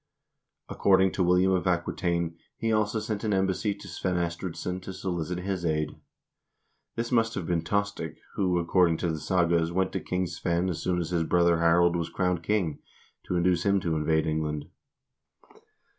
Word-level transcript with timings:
According 0.67 1.11
to 1.11 1.23
William 1.23 1.51
of 1.51 1.67
Aquitaine,1 1.67 2.35
he 2.57 2.71
also 2.73 2.99
sent 2.99 3.23
an 3.23 3.33
embassy 3.35 3.75
to 3.75 3.87
Svein 3.87 4.15
Estridsson 4.15 4.81
to 4.81 4.93
solicit 4.93 5.41
his 5.41 5.63
aid. 5.63 5.91
This 6.95 7.11
must 7.11 7.35
have 7.35 7.45
been 7.45 7.61
Tostig, 7.63 8.15
who, 8.33 8.57
according 8.57 8.97
to 8.97 9.11
the 9.11 9.19
sagas, 9.19 9.71
went 9.71 9.91
to 9.91 9.99
King 9.99 10.25
Svein 10.25 10.69
as 10.69 10.81
soon 10.81 10.97
as 10.99 11.11
his 11.11 11.23
brother 11.25 11.59
Harold 11.59 11.95
was 11.95 12.09
crowned 12.09 12.41
king, 12.41 12.79
to 13.25 13.35
induce 13.35 13.63
him 13.63 13.79
to 13.81 13.95
invade 13.95 14.25
England. 14.25 14.65